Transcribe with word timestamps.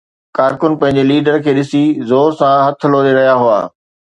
ڪارڪن 0.37 0.71
پنهنجي 0.83 1.03
ليڊر 1.09 1.35
کي 1.47 1.51
ڏسي 1.59 1.83
زور 2.13 2.29
سان 2.41 2.55
هٿ 2.65 2.79
لوڏي 2.95 3.11
رهيا 3.19 3.35
هئا. 3.45 3.59